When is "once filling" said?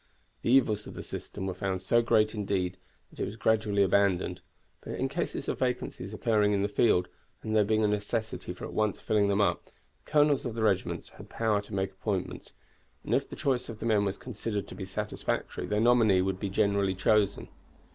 8.73-9.27